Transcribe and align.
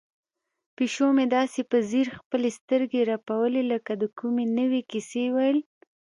پیشو 0.75 1.07
مې 1.15 1.25
داسې 1.35 1.61
په 1.71 1.77
ځیر 1.89 2.07
خپلې 2.19 2.49
سترګې 2.59 3.01
رپوي 3.11 3.63
لکه 3.71 3.91
د 4.01 4.03
کومې 4.17 4.45
نوې 4.57 4.81
کیسې 4.91 5.25
ویل. 5.35 5.57